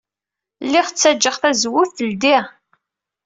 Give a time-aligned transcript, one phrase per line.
[0.65, 2.43] Lliɣ ttajjaɣ tazewwut teldey.